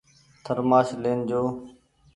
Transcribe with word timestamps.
ٿرمآش 0.43 0.87
لين 1.03 1.19
جو۔ 1.29 1.41